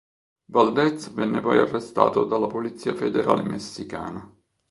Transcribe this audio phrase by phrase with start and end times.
[0.49, 4.35] Valdez venne poi arrestato dalla polizia federale messicana.